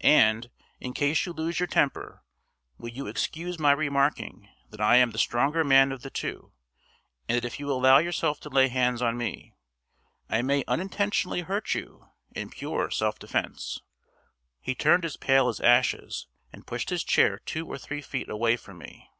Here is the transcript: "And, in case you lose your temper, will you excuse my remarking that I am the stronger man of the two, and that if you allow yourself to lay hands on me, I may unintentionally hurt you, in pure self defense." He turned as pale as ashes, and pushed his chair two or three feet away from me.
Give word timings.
"And, 0.00 0.48
in 0.80 0.94
case 0.94 1.26
you 1.26 1.34
lose 1.34 1.60
your 1.60 1.66
temper, 1.66 2.24
will 2.78 2.88
you 2.88 3.06
excuse 3.06 3.58
my 3.58 3.70
remarking 3.72 4.48
that 4.70 4.80
I 4.80 4.96
am 4.96 5.10
the 5.10 5.18
stronger 5.18 5.62
man 5.62 5.92
of 5.92 6.00
the 6.00 6.08
two, 6.08 6.54
and 7.28 7.36
that 7.36 7.44
if 7.44 7.60
you 7.60 7.70
allow 7.70 7.98
yourself 7.98 8.40
to 8.40 8.48
lay 8.48 8.68
hands 8.68 9.02
on 9.02 9.18
me, 9.18 9.52
I 10.26 10.40
may 10.40 10.64
unintentionally 10.66 11.42
hurt 11.42 11.74
you, 11.74 12.06
in 12.34 12.48
pure 12.48 12.90
self 12.90 13.18
defense." 13.18 13.80
He 14.62 14.74
turned 14.74 15.04
as 15.04 15.18
pale 15.18 15.48
as 15.50 15.60
ashes, 15.60 16.28
and 16.50 16.66
pushed 16.66 16.88
his 16.88 17.04
chair 17.04 17.38
two 17.40 17.68
or 17.70 17.76
three 17.76 18.00
feet 18.00 18.30
away 18.30 18.56
from 18.56 18.78
me. 18.78 19.10